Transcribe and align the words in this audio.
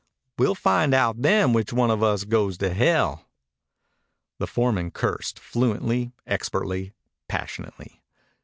We'll 0.39 0.55
find 0.55 0.95
out 0.95 1.21
then 1.21 1.53
which 1.53 1.71
one 1.71 1.91
of 1.91 2.01
us 2.01 2.23
goes 2.23 2.57
to 2.57 2.73
hell." 2.73 3.29
The 4.39 4.47
foreman 4.47 4.89
cursed, 4.89 5.37
fluently, 5.39 6.11
expertly, 6.25 6.93
passionately. 7.27 8.01